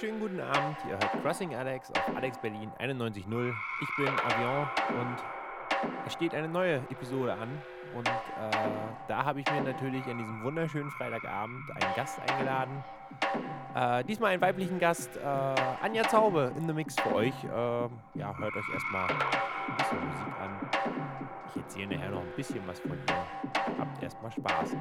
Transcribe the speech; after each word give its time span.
wunderschönen 0.00 0.20
guten 0.20 0.40
Abend. 0.40 0.76
Ihr 0.86 0.92
hört 0.92 1.22
Crossing 1.22 1.54
Alex 1.56 1.90
auf 1.90 2.16
Alex 2.16 2.38
Berlin 2.38 2.70
91.0. 2.78 3.52
Ich 3.80 3.96
bin 3.96 4.08
Avion 4.08 4.68
und 4.90 5.16
es 6.06 6.12
steht 6.12 6.34
eine 6.36 6.46
neue 6.46 6.76
Episode 6.90 7.32
an. 7.32 7.48
Und 7.96 8.06
äh, 8.06 8.12
da 9.08 9.24
habe 9.24 9.40
ich 9.40 9.50
mir 9.50 9.60
natürlich 9.62 10.04
an 10.04 10.18
diesem 10.18 10.44
wunderschönen 10.44 10.90
Freitagabend 10.92 11.64
einen 11.70 11.94
Gast 11.96 12.20
eingeladen. 12.20 12.84
Äh, 13.74 14.04
diesmal 14.04 14.32
einen 14.32 14.42
weiblichen 14.42 14.78
Gast, 14.78 15.16
äh, 15.16 15.20
Anja 15.82 16.04
Zaube 16.04 16.52
in 16.56 16.68
the 16.68 16.72
Mix 16.72 16.94
für 17.00 17.14
euch. 17.16 17.34
Ähm, 17.44 17.90
ja, 18.14 18.36
hört 18.38 18.54
euch 18.54 18.68
erstmal 18.72 19.08
ein 19.10 19.76
bisschen 19.78 19.98
Musik 19.98 20.40
an. 20.40 20.70
Ich 21.48 21.56
erzähle 21.56 21.96
nachher 21.96 22.10
noch 22.10 22.22
ein 22.22 22.32
bisschen 22.36 22.60
was 22.68 22.78
von 22.78 22.92
ihr. 22.92 23.78
Habt 23.78 24.00
erstmal 24.00 24.30
Spaß. 24.30 24.76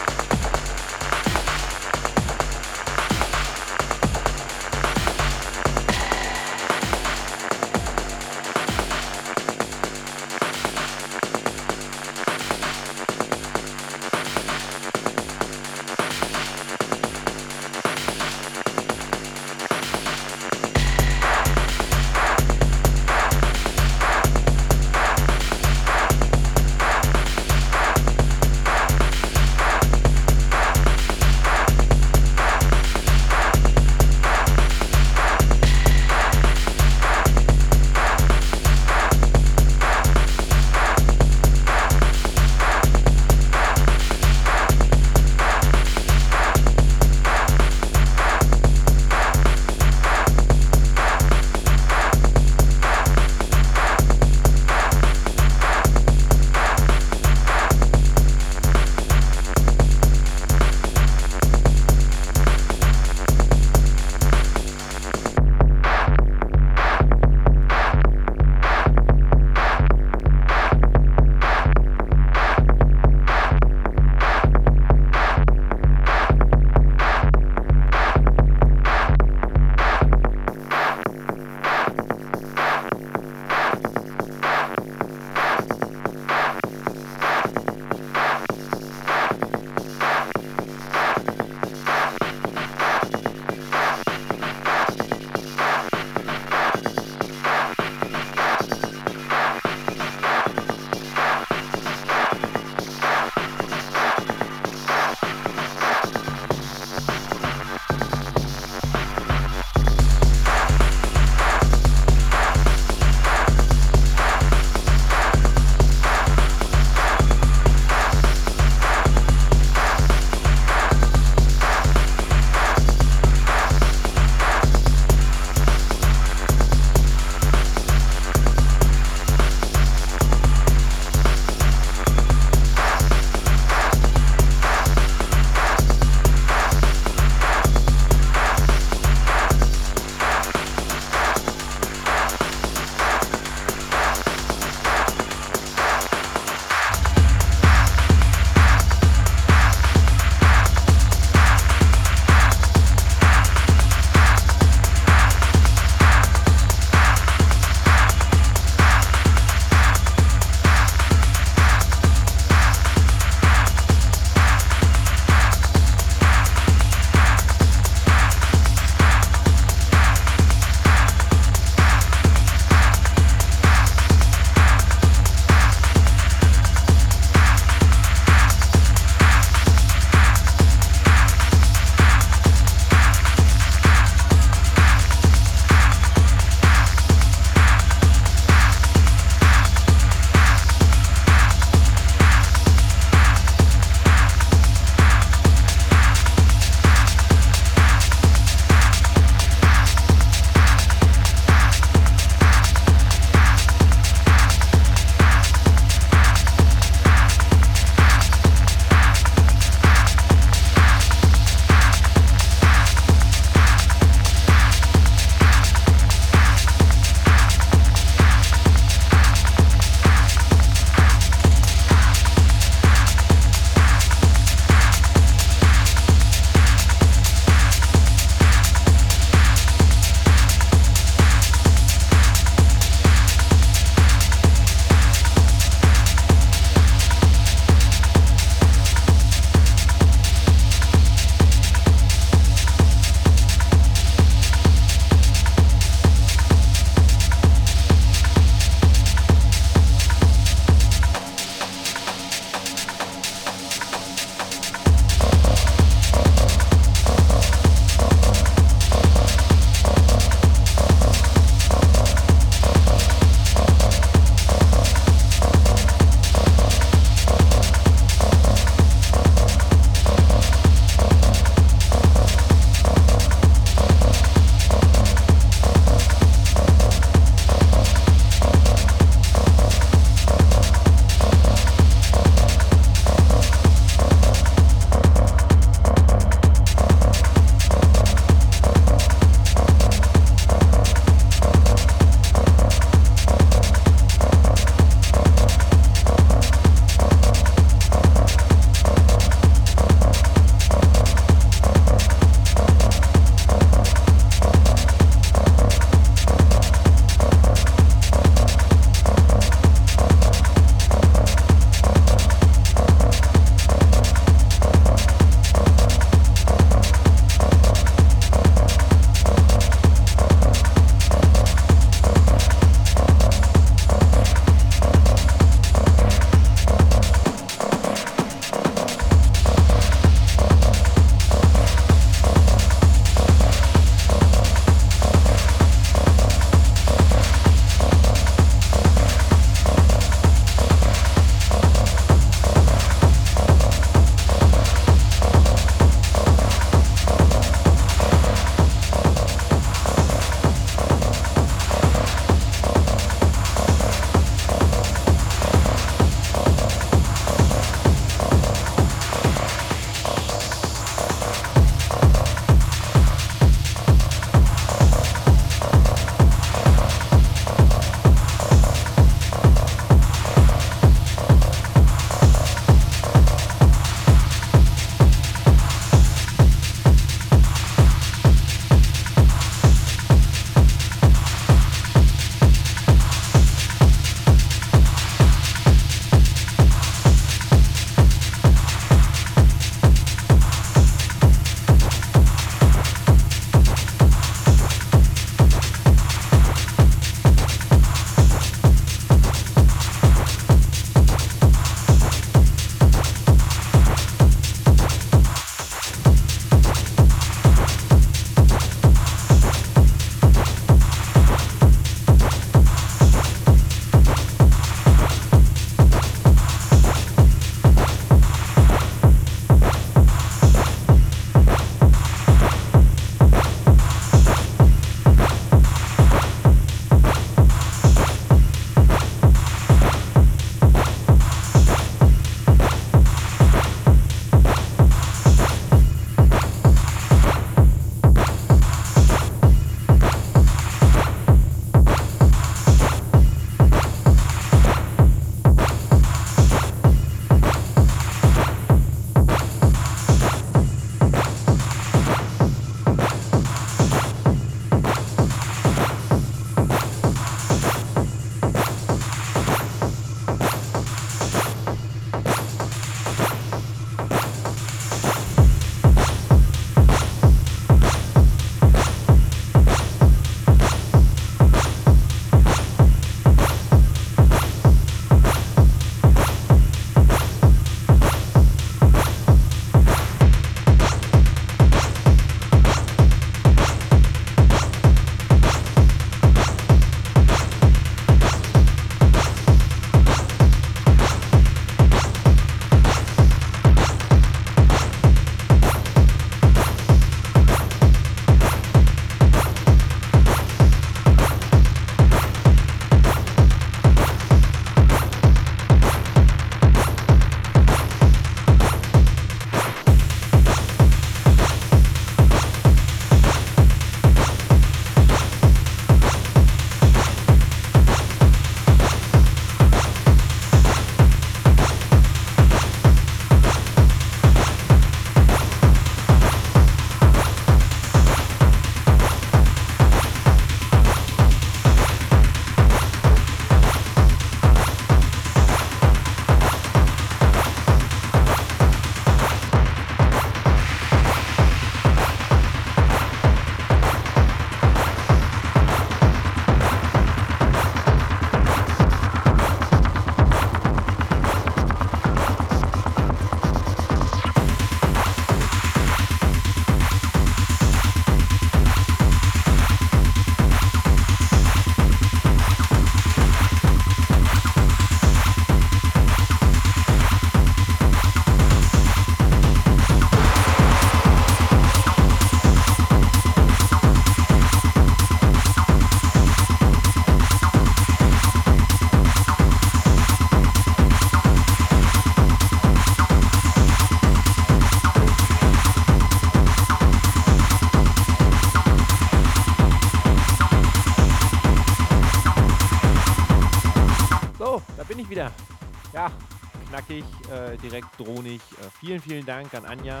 Knackig, 596.92 597.04
äh, 597.30 597.56
direkt 597.58 597.98
drohnig. 597.98 598.40
Äh, 598.40 598.70
vielen, 598.80 599.00
vielen 599.00 599.24
Dank 599.24 599.52
an 599.54 599.64
Anja 599.64 600.00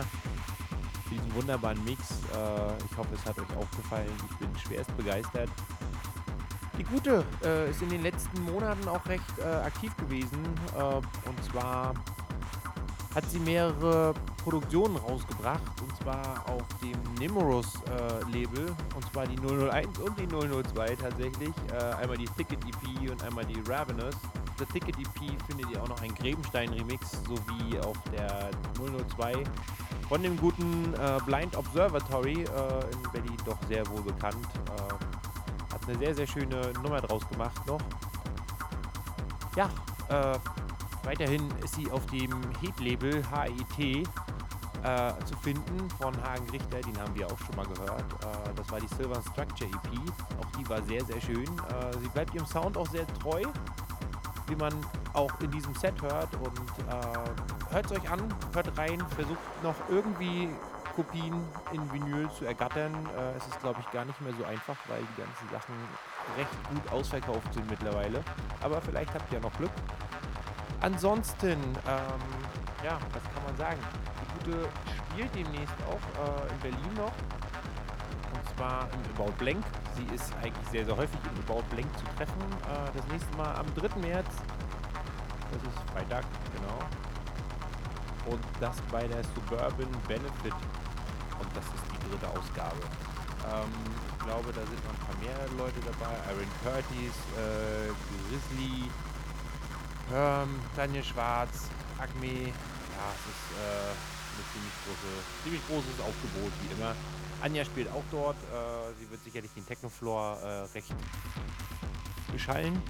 für 1.08 1.14
diesen 1.14 1.34
wunderbaren 1.34 1.82
Mix. 1.84 2.00
Äh, 2.10 2.84
ich 2.90 2.96
hoffe, 2.96 3.14
es 3.14 3.24
hat 3.24 3.38
euch 3.38 3.56
auch 3.56 3.70
gefallen. 3.76 4.10
Ich 4.30 4.36
bin 4.36 4.48
schwerst 4.58 4.94
begeistert. 4.96 5.48
Die 6.78 6.84
Gute 6.84 7.24
äh, 7.44 7.70
ist 7.70 7.82
in 7.82 7.90
den 7.90 8.02
letzten 8.02 8.42
Monaten 8.44 8.88
auch 8.88 9.04
recht 9.06 9.38
äh, 9.38 9.44
aktiv 9.44 9.94
gewesen. 9.96 10.42
Äh, 10.76 11.28
und 11.28 11.44
zwar 11.50 11.94
hat 13.14 13.30
sie 13.30 13.38
mehrere 13.40 14.14
Produktionen 14.42 14.96
rausgebracht. 14.96 15.82
Und 15.82 15.96
zwar 15.98 16.42
auf 16.48 16.62
dem 16.82 16.96
Nimorous-Label. 17.18 18.74
und 18.94 19.12
zwar 19.12 19.26
die 19.26 19.36
001 19.36 19.98
und 19.98 20.18
die 20.18 20.26
002 20.26 20.96
tatsächlich. 20.96 21.52
einmal 22.00 22.16
die 22.16 22.28
Ticket 22.36 22.58
EP 22.64 23.10
und 23.10 23.22
einmal 23.22 23.44
die 23.44 23.60
Ravenous. 23.70 24.16
The 24.62 24.78
Ticket 24.78 24.96
EP 24.96 25.42
findet 25.48 25.70
ihr 25.72 25.82
auch 25.82 25.88
noch 25.88 26.00
ein 26.02 26.14
Grebenstein-Remix 26.14 27.24
sowie 27.24 27.80
auf 27.80 27.96
der 28.12 28.50
002 29.16 29.42
von 30.08 30.22
dem 30.22 30.36
guten 30.36 30.94
äh, 30.94 31.18
Blind 31.26 31.56
Observatory 31.56 32.44
äh, 32.44 32.92
in 32.92 33.12
Berlin 33.12 33.36
doch 33.44 33.58
sehr 33.66 33.84
wohl 33.88 34.02
bekannt. 34.02 34.46
Äh, 34.68 35.74
hat 35.74 35.88
eine 35.88 35.98
sehr, 35.98 36.14
sehr 36.14 36.26
schöne 36.28 36.72
Nummer 36.80 37.00
draus 37.00 37.28
gemacht 37.28 37.66
noch. 37.66 37.80
Ja, 39.56 39.68
äh, 40.08 40.38
weiterhin 41.02 41.50
ist 41.64 41.74
sie 41.74 41.90
auf 41.90 42.06
dem 42.06 42.30
Heat-Label 42.60 43.20
HIT 43.32 44.06
äh, 44.84 45.12
zu 45.24 45.36
finden 45.42 45.90
von 46.00 46.14
Hagen 46.22 46.48
Richter, 46.50 46.80
den 46.82 46.96
haben 47.00 47.14
wir 47.16 47.26
auch 47.26 47.38
schon 47.38 47.56
mal 47.56 47.66
gehört. 47.66 48.04
Äh, 48.22 48.54
das 48.54 48.70
war 48.70 48.78
die 48.78 48.88
Silver 48.94 49.20
Structure 49.22 49.68
EP. 49.68 49.98
Auch 50.40 50.56
die 50.56 50.68
war 50.68 50.80
sehr, 50.82 51.04
sehr 51.04 51.20
schön. 51.20 51.50
Sie 52.00 52.08
bleibt 52.10 52.32
ihrem 52.32 52.46
Sound 52.46 52.76
auch 52.76 52.88
sehr 52.88 53.08
treu 53.18 53.42
wie 54.52 54.56
man 54.56 54.72
auch 55.14 55.32
in 55.40 55.50
diesem 55.50 55.74
Set 55.74 56.00
hört. 56.02 56.28
Und 56.34 56.58
äh, 56.88 57.74
hört 57.74 57.86
es 57.86 57.92
euch 57.92 58.10
an, 58.10 58.20
hört 58.52 58.78
rein, 58.78 59.02
versucht 59.16 59.38
noch 59.62 59.74
irgendwie 59.88 60.50
Kopien 60.94 61.42
in 61.72 61.92
Vinyl 61.92 62.28
zu 62.30 62.44
ergattern. 62.44 62.92
Äh, 63.16 63.36
es 63.36 63.46
ist, 63.46 63.60
glaube 63.60 63.80
ich, 63.80 63.90
gar 63.92 64.04
nicht 64.04 64.20
mehr 64.20 64.32
so 64.38 64.44
einfach, 64.44 64.76
weil 64.88 65.00
die 65.00 65.22
ganzen 65.22 65.48
Sachen 65.50 65.74
recht 66.36 66.50
gut 66.68 66.92
ausverkauft 66.92 67.52
sind 67.54 67.68
mittlerweile. 67.70 68.22
Aber 68.62 68.80
vielleicht 68.82 69.12
habt 69.14 69.32
ihr 69.32 69.40
noch 69.40 69.52
Glück. 69.56 69.72
Ansonsten, 70.82 71.52
ähm, 71.52 72.22
ja, 72.84 72.98
was 73.12 73.22
kann 73.22 73.44
man 73.46 73.56
sagen? 73.56 73.78
Die 74.20 74.44
Gute 74.44 74.68
spielt 75.12 75.34
demnächst 75.34 75.76
auch 75.88 76.46
äh, 76.46 76.52
in 76.52 76.58
Berlin 76.58 76.94
noch. 76.96 77.12
Und 78.34 78.56
zwar 78.56 78.88
im 78.92 79.14
About 79.14 79.32
Blank. 79.38 79.64
Sie 79.96 80.14
ist 80.14 80.32
eigentlich 80.42 80.68
sehr, 80.70 80.84
sehr 80.84 80.96
häufig 80.96 81.18
About 81.46 81.62
Blank 81.70 81.88
zu 81.98 82.04
treffen. 82.16 82.40
Äh, 82.64 82.96
das 82.96 83.06
nächste 83.08 83.36
Mal 83.36 83.54
am 83.56 83.66
3. 83.74 84.00
März. 84.00 84.28
Das 85.52 85.62
ist 85.62 85.78
Freitag, 85.92 86.24
genau. 86.56 86.78
Und 88.32 88.42
das 88.60 88.76
bei 88.90 89.06
der 89.06 89.22
Suburban 89.34 89.90
Benefit. 90.08 90.56
Und 91.38 91.48
das 91.54 91.64
ist 91.66 91.84
die 91.92 92.08
dritte 92.08 92.28
Ausgabe. 92.28 92.80
Ähm, 93.44 93.72
ich 94.08 94.24
glaube, 94.24 94.52
da 94.52 94.62
sind 94.62 94.80
noch 94.84 94.94
ein 94.94 95.04
paar 95.04 95.18
mehr 95.20 95.38
Leute 95.58 95.80
dabei. 95.84 96.14
Aaron 96.30 96.52
Curtis, 96.62 97.16
äh, 97.36 97.90
Grizzly, 98.30 98.88
ähm, 100.14 100.60
Daniel 100.76 101.04
Schwarz, 101.04 101.68
Acme. 101.98 102.48
Ja, 102.48 103.06
es 103.12 103.24
ist 103.28 103.46
äh, 103.58 103.92
ein 103.92 104.44
ziemlich, 104.52 104.76
große, 104.86 105.10
ziemlich 105.42 105.62
großes 105.66 105.98
Aufgebot, 106.00 106.52
wie 106.62 106.72
immer. 106.80 106.94
Anja 107.42 107.64
spielt 107.64 107.90
auch 107.90 108.04
dort. 108.10 108.36
Äh, 108.36 108.92
sie 109.00 109.10
wird 109.10 109.24
sicherlich 109.24 109.50
den 109.52 109.66
Technofloor 109.66 110.38
äh, 110.40 110.62
recht 110.74 110.94
beschallen. 112.32 112.80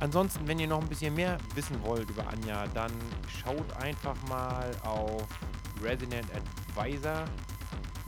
Ansonsten, 0.00 0.48
wenn 0.48 0.58
ihr 0.58 0.66
noch 0.66 0.80
ein 0.80 0.88
bisschen 0.88 1.14
mehr 1.14 1.38
wissen 1.54 1.80
wollt 1.84 2.08
über 2.10 2.26
Anja, 2.26 2.66
dann 2.74 2.90
schaut 3.28 3.72
einfach 3.76 4.16
mal 4.28 4.68
auf 4.82 5.24
Resident 5.82 6.26
Advisor 6.34 7.24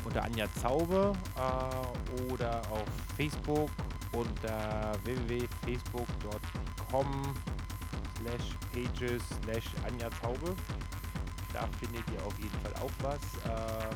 unter 0.04 0.24
Anja 0.24 0.46
Zaube 0.60 1.12
äh, 1.36 2.32
oder 2.32 2.60
auf 2.70 2.84
Facebook 3.16 3.70
unter 4.12 4.92
www.facebook.com 5.04 7.34
slash 8.18 8.56
pages 8.72 9.22
slash 9.42 9.66
Anja 9.86 10.10
Zaube. 10.20 10.56
Da 11.52 11.68
findet 11.78 12.02
ihr 12.10 12.26
auf 12.26 12.36
jeden 12.38 12.58
Fall 12.60 12.74
auch 12.82 12.90
was. 13.02 13.20
Äh, 13.44 13.94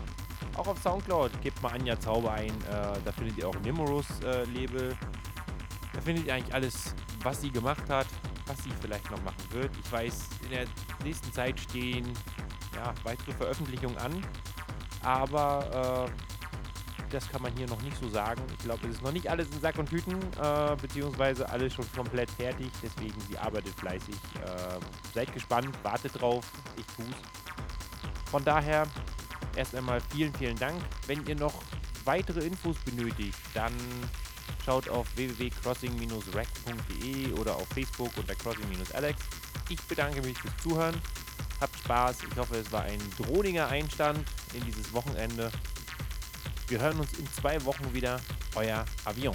auch 0.58 0.66
auf 0.66 0.82
Soundcloud 0.82 1.40
gebt 1.40 1.62
mal 1.62 1.72
Anja 1.72 1.98
Zauber 1.98 2.32
ein. 2.32 2.50
Äh, 2.50 2.98
da 3.04 3.12
findet 3.12 3.38
ihr 3.38 3.48
auch 3.48 3.54
Nimorous-Label. 3.60 4.90
Äh, 4.92 4.96
da 5.92 6.00
findet 6.00 6.26
ihr 6.26 6.34
eigentlich 6.34 6.54
alles, 6.54 6.94
was 7.22 7.40
sie 7.40 7.50
gemacht 7.50 7.88
hat, 7.88 8.06
was 8.46 8.62
sie 8.64 8.70
vielleicht 8.80 9.10
noch 9.10 9.22
machen 9.22 9.44
wird. 9.50 9.70
Ich 9.82 9.92
weiß, 9.92 10.28
in 10.44 10.50
der 10.50 10.66
nächsten 11.04 11.32
Zeit 11.32 11.58
stehen 11.58 12.06
ja, 12.74 12.94
weitere 13.04 13.32
Veröffentlichungen 13.32 13.96
an. 13.98 14.24
Aber 15.02 16.08
äh, 16.08 17.08
das 17.10 17.28
kann 17.28 17.42
man 17.42 17.52
hier 17.56 17.66
noch 17.68 17.80
nicht 17.82 17.96
so 17.96 18.08
sagen. 18.08 18.42
Ich 18.52 18.64
glaube, 18.64 18.86
es 18.86 18.96
ist 18.96 19.02
noch 19.02 19.12
nicht 19.12 19.30
alles 19.30 19.48
in 19.50 19.60
Sack 19.60 19.78
und 19.78 19.90
Hüten, 19.90 20.18
äh, 20.42 20.76
beziehungsweise 20.80 21.48
alles 21.48 21.74
schon 21.74 21.90
komplett 21.92 22.30
fertig. 22.30 22.70
Deswegen, 22.82 23.18
sie 23.28 23.38
arbeitet 23.38 23.74
fleißig. 23.78 24.14
Äh, 24.14 25.14
seid 25.14 25.32
gespannt, 25.32 25.70
wartet 25.82 26.20
drauf. 26.20 26.44
Ich 26.76 26.86
tu's. 26.96 27.16
Von 28.30 28.44
daher 28.44 28.86
erst 29.58 29.74
einmal 29.74 30.00
vielen, 30.12 30.32
vielen 30.34 30.56
Dank. 30.56 30.80
Wenn 31.06 31.26
ihr 31.26 31.34
noch 31.34 31.62
weitere 32.04 32.46
Infos 32.46 32.76
benötigt, 32.84 33.36
dann 33.52 33.74
schaut 34.64 34.88
auf 34.88 35.06
www.crossing-rack.de 35.16 37.32
oder 37.32 37.56
auf 37.56 37.66
Facebook 37.68 38.10
unter 38.16 38.34
crossing-alex. 38.34 39.20
Ich 39.68 39.80
bedanke 39.82 40.22
mich 40.22 40.38
fürs 40.38 40.56
Zuhören. 40.62 40.94
Habt 41.60 41.76
Spaß. 41.76 42.18
Ich 42.30 42.38
hoffe, 42.38 42.56
es 42.56 42.70
war 42.70 42.82
ein 42.82 43.00
drohniger 43.18 43.68
Einstand 43.68 44.24
in 44.54 44.64
dieses 44.64 44.92
Wochenende. 44.92 45.50
Wir 46.68 46.80
hören 46.80 47.00
uns 47.00 47.12
in 47.14 47.26
zwei 47.32 47.62
Wochen 47.64 47.92
wieder. 47.92 48.20
Euer 48.54 48.84
Avion. 49.04 49.34